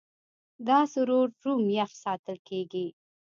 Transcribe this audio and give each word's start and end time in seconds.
دا 0.67 0.79
سرور 0.93 1.27
روم 1.43 1.63
یخ 1.77 1.91
ساتل 2.03 2.37
کېږي. 2.47 2.87